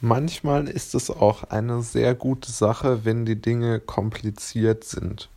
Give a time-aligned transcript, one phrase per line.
[0.00, 5.28] manchmal ist es auch eine sehr gute Sache, wenn die Dinge kompliziert sind.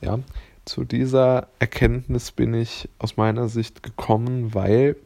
[0.00, 0.18] Ja,
[0.64, 4.96] zu dieser Erkenntnis bin ich aus meiner Sicht gekommen, weil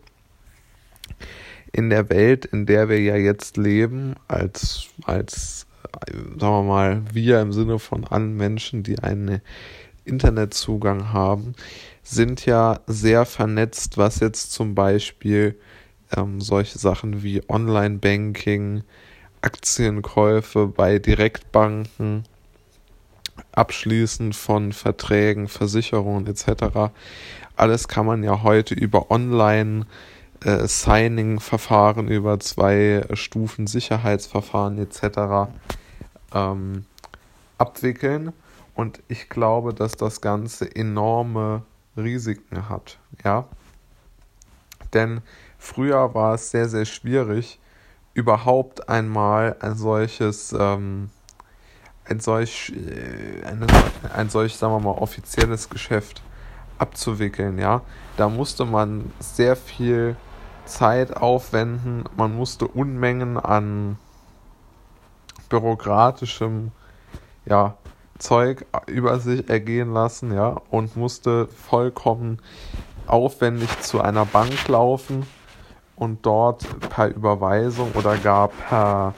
[1.73, 5.67] in der Welt, in der wir ja jetzt leben, als, als,
[6.11, 9.41] sagen wir mal, wir im Sinne von allen Menschen, die einen
[10.05, 11.55] Internetzugang haben,
[12.03, 15.59] sind ja sehr vernetzt, was jetzt zum Beispiel
[16.17, 18.83] ähm, solche Sachen wie Online-Banking,
[19.41, 22.25] Aktienkäufe bei Direktbanken,
[23.53, 26.93] Abschließen von Verträgen, Versicherungen etc.
[27.57, 29.87] Alles kann man ja heute über Online
[30.45, 30.67] äh,
[32.09, 35.51] über zwei Stufen Sicherheitsverfahren etc.
[36.35, 36.85] Ähm,
[37.59, 38.33] abwickeln.
[38.75, 41.63] Und ich glaube, dass das Ganze enorme
[41.97, 42.99] Risiken hat.
[43.25, 43.49] Ja.
[44.95, 45.21] Denn
[45.59, 47.59] früher war es sehr, sehr schwierig,
[48.15, 51.11] überhaupt einmal ein solches, ähm,
[52.05, 53.67] ein solch, äh, eine,
[54.15, 56.23] ein solch, sagen wir mal, offizielles Geschäft
[56.79, 57.83] abzuwickeln, ja.
[58.17, 60.17] Da musste man sehr viel
[60.65, 63.99] Zeit aufwenden, man musste Unmengen an
[65.49, 66.73] bürokratischem,
[67.47, 67.77] ja,
[68.19, 72.41] Zeug über sich ergehen lassen, ja, und musste vollkommen
[73.07, 75.25] aufwendig zu einer Bank laufen
[75.99, 79.15] und dort per Überweisung oder gar per,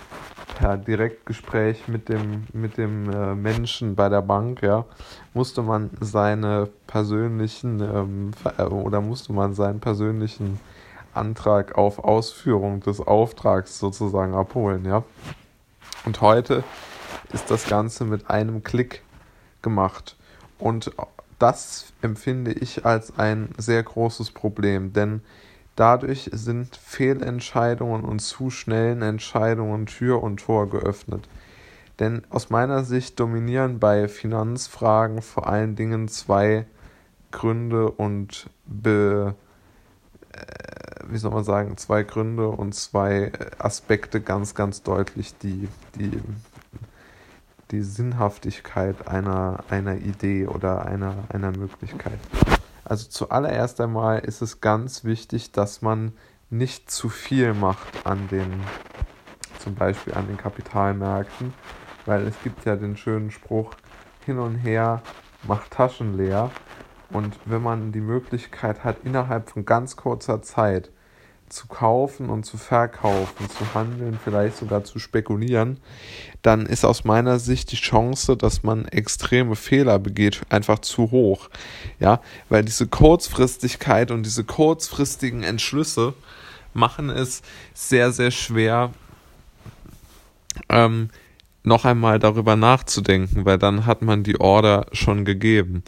[0.59, 4.87] per Direktgespräch mit dem, mit dem äh, Menschen bei der Bank, ja,
[5.35, 10.59] musste man seine persönlichen ähm, äh, oder musste man seinen persönlichen
[11.13, 15.03] Antrag auf Ausführung des Auftrags sozusagen abholen, ja.
[16.07, 16.65] Und heute
[17.33, 19.03] ist das Ganze mit einem Klick
[19.61, 20.17] gemacht.
[20.59, 20.93] Und
[21.39, 25.21] das empfinde ich als ein sehr großes Problem, denn
[25.77, 31.29] Dadurch sind Fehlentscheidungen und zu schnellen Entscheidungen Tür und Tor geöffnet.
[31.99, 36.67] Denn aus meiner Sicht dominieren bei Finanzfragen vor allen Dingen zwei
[37.31, 39.35] Gründe und be,
[40.33, 46.21] äh, wie soll man sagen, zwei Gründe und zwei Aspekte ganz, ganz deutlich die, die,
[47.71, 52.19] die Sinnhaftigkeit einer, einer Idee oder einer, einer Möglichkeit.
[52.91, 56.11] Also zuallererst einmal ist es ganz wichtig, dass man
[56.51, 58.65] nicht zu viel macht an den,
[59.61, 61.55] zum Beispiel an den Kapitalmärkten,
[62.05, 63.77] weil es gibt ja den schönen Spruch,
[64.27, 65.03] hin und her
[65.45, 66.51] macht Taschen leer.
[67.11, 70.91] Und wenn man die Möglichkeit hat, innerhalb von ganz kurzer Zeit
[71.51, 75.79] zu kaufen und zu verkaufen, zu handeln, vielleicht sogar zu spekulieren,
[76.43, 81.51] dann ist aus meiner Sicht die Chance, dass man extreme Fehler begeht, einfach zu hoch.
[81.99, 86.15] Ja, weil diese Kurzfristigkeit und diese kurzfristigen Entschlüsse
[86.73, 87.43] machen es
[87.75, 88.93] sehr, sehr schwer,
[90.69, 91.11] ähm,
[91.63, 95.83] noch einmal darüber nachzudenken, weil dann hat man die Order schon gegeben.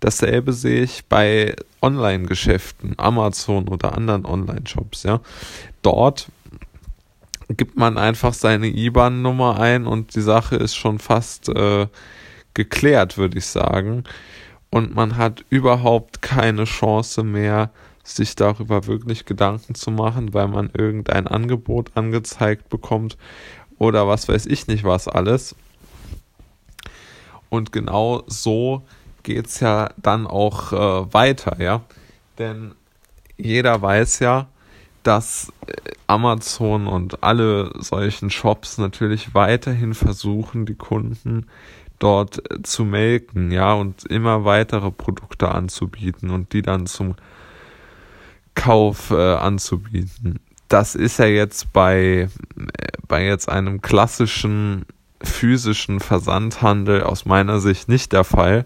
[0.00, 5.20] Dasselbe sehe ich bei Online-Geschäften, Amazon oder anderen Online-Shops, ja.
[5.82, 6.28] Dort
[7.48, 11.86] gibt man einfach seine IBAN-Nummer ein und die Sache ist schon fast äh,
[12.54, 14.04] geklärt, würde ich sagen.
[14.70, 17.70] Und man hat überhaupt keine Chance mehr,
[18.04, 23.16] sich darüber wirklich Gedanken zu machen, weil man irgendein Angebot angezeigt bekommt
[23.82, 25.56] oder was weiß ich nicht was alles.
[27.50, 28.82] Und genau so
[29.24, 31.82] geht es ja dann auch äh, weiter, ja.
[32.38, 32.76] Denn
[33.36, 34.46] jeder weiß ja,
[35.02, 35.72] dass äh,
[36.06, 41.46] Amazon und alle solchen Shops natürlich weiterhin versuchen, die Kunden
[41.98, 47.16] dort äh, zu melken, ja, und immer weitere Produkte anzubieten und die dann zum
[48.54, 50.38] Kauf äh, anzubieten.
[50.68, 54.86] Das ist ja jetzt bei, äh, bei jetzt einem klassischen
[55.22, 58.64] physischen Versandhandel aus meiner Sicht nicht der Fall,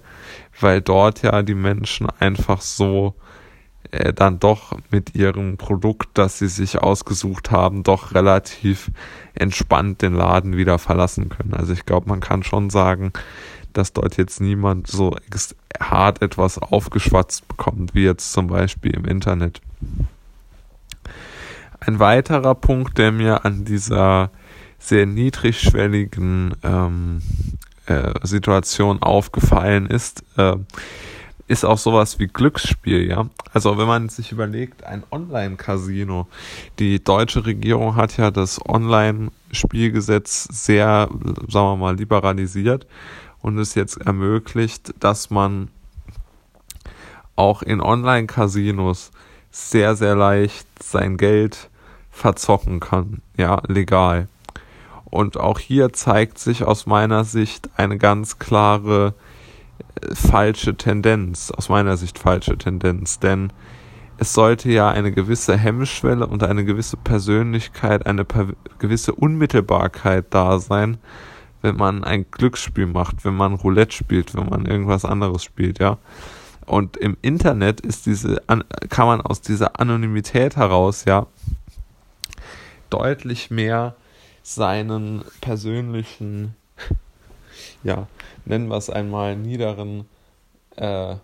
[0.61, 3.17] weil dort ja die Menschen einfach so
[3.91, 8.93] äh, dann doch mit ihrem Produkt, das sie sich ausgesucht haben, doch relativ
[9.35, 11.53] entspannt den Laden wieder verlassen können.
[11.53, 13.13] Also ich glaube, man kann schon sagen,
[13.73, 15.17] dass dort jetzt niemand so
[15.81, 19.61] hart etwas aufgeschwatzt bekommt, wie jetzt zum Beispiel im Internet.
[21.81, 24.31] Ein weiterer Punkt, der mir an dieser
[24.87, 27.21] sehr niedrigschwelligen ähm,
[27.87, 30.57] äh, Situation aufgefallen ist, äh,
[31.49, 33.29] ist auch sowas wie Glücksspiel, ja.
[33.53, 36.29] Also wenn man sich überlegt, ein Online-Casino,
[36.79, 41.09] die deutsche Regierung hat ja das Online-Spielgesetz sehr,
[41.49, 42.87] sagen wir mal, liberalisiert
[43.41, 45.69] und es jetzt ermöglicht, dass man
[47.35, 49.11] auch in Online-Casinos
[49.51, 51.71] sehr, sehr leicht sein Geld
[52.11, 54.29] verzocken kann, ja, legal.
[55.17, 59.15] Und auch hier zeigt sich aus meiner Sicht eine ganz klare
[60.03, 63.51] äh, falsche Tendenz, aus meiner Sicht falsche Tendenz, denn
[64.19, 68.49] es sollte ja eine gewisse Hemmschwelle und eine gewisse Persönlichkeit, eine per
[68.79, 70.99] gewisse Unmittelbarkeit da sein,
[71.63, 75.97] wenn man ein Glücksspiel macht, wenn man Roulette spielt, wenn man irgendwas anderes spielt, ja.
[76.67, 78.43] Und im Internet ist diese,
[78.91, 81.27] kann man aus dieser Anonymität heraus ja
[82.91, 83.95] deutlich mehr
[84.47, 86.55] seinen persönlichen,
[87.83, 88.07] ja,
[88.45, 90.07] nennen wir es einmal, niederen
[90.77, 91.17] äh,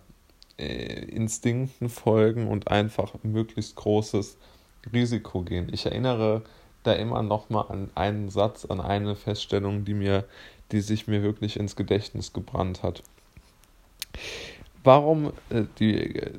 [0.57, 4.35] äh, Instinkten folgen und einfach möglichst großes
[4.91, 5.69] Risiko gehen.
[5.71, 6.41] Ich erinnere
[6.83, 10.25] da immer noch mal an einen Satz, an eine Feststellung, die mir,
[10.73, 13.03] die sich mir wirklich ins Gedächtnis gebrannt hat.
[14.83, 16.31] Warum äh, die, äh,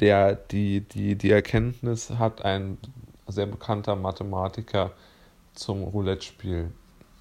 [0.00, 2.78] der, die, die, die Erkenntnis hat ein
[3.28, 4.92] sehr bekannter Mathematiker
[5.58, 6.70] zum Roulette-Spiel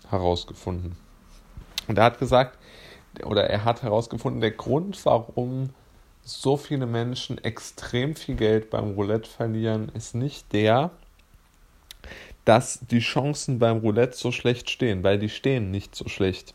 [0.09, 0.95] herausgefunden.
[1.87, 2.57] Und er hat gesagt,
[3.23, 5.69] oder er hat herausgefunden, der Grund, warum
[6.23, 10.91] so viele Menschen extrem viel Geld beim Roulette verlieren, ist nicht der,
[12.43, 16.53] dass die Chancen beim Roulette so schlecht stehen, weil die stehen nicht so schlecht.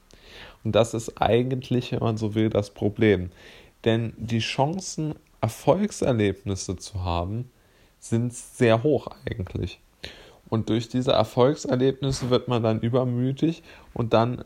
[0.65, 3.31] Und das ist eigentlich, wenn man so will, das Problem.
[3.85, 7.51] Denn die Chancen, Erfolgserlebnisse zu haben,
[7.99, 9.81] sind sehr hoch eigentlich.
[10.51, 13.63] Und durch diese Erfolgserlebnisse wird man dann übermütig
[13.95, 14.45] und dann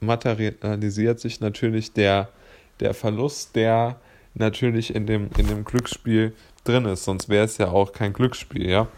[0.00, 2.28] materialisiert sich natürlich der,
[2.80, 3.96] der Verlust, der
[4.34, 6.34] natürlich in dem, in dem Glücksspiel
[6.64, 7.04] drin ist.
[7.04, 8.88] Sonst wäre es ja auch kein Glücksspiel, ja.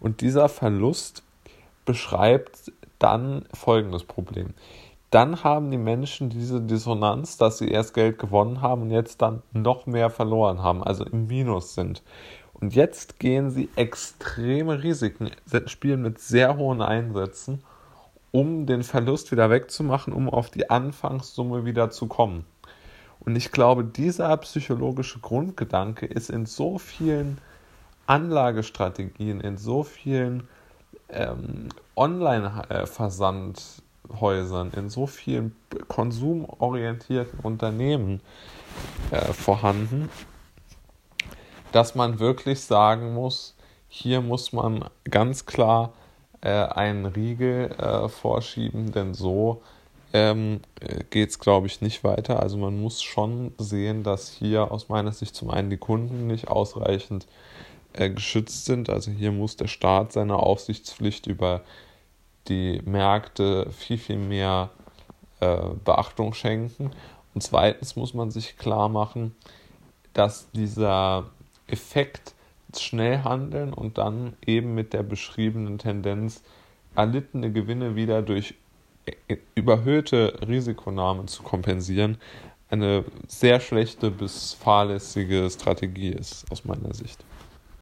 [0.00, 1.22] Und dieser Verlust
[1.84, 4.54] beschreibt dann folgendes Problem.
[5.10, 9.42] Dann haben die Menschen diese Dissonanz, dass sie erst Geld gewonnen haben und jetzt dann
[9.52, 12.02] noch mehr verloren haben, also im Minus sind.
[12.60, 15.30] Und jetzt gehen sie extreme Risiken,
[15.66, 17.62] spielen mit sehr hohen Einsätzen,
[18.32, 22.44] um den Verlust wieder wegzumachen, um auf die Anfangssumme wieder zu kommen.
[23.20, 27.38] Und ich glaube, dieser psychologische Grundgedanke ist in so vielen
[28.06, 30.48] Anlagestrategien, in so vielen
[31.10, 35.54] ähm, Online-Versandhäusern, in so vielen
[35.88, 38.22] konsumorientierten Unternehmen
[39.10, 40.08] äh, vorhanden,
[41.72, 43.54] dass man wirklich sagen muss,
[43.88, 45.92] hier muss man ganz klar
[46.40, 49.62] äh, einen Riegel äh, vorschieben, denn so
[50.12, 50.60] ähm,
[51.10, 52.40] geht es, glaube ich, nicht weiter.
[52.40, 56.48] Also man muss schon sehen, dass hier aus meiner Sicht zum einen die Kunden nicht
[56.48, 57.26] ausreichend
[57.92, 58.88] äh, geschützt sind.
[58.90, 61.62] Also hier muss der Staat seiner Aufsichtspflicht über
[62.48, 64.70] die Märkte viel, viel mehr
[65.40, 66.90] äh, Beachtung schenken.
[67.34, 69.34] Und zweitens muss man sich klar machen,
[70.14, 71.30] dass dieser
[71.68, 72.34] Effekt
[72.76, 76.42] schnell handeln und dann eben mit der beschriebenen Tendenz
[76.94, 78.54] erlittene Gewinne wieder durch
[79.54, 82.18] überhöhte Risikonahme zu kompensieren,
[82.68, 87.24] eine sehr schlechte bis fahrlässige Strategie ist, aus meiner Sicht.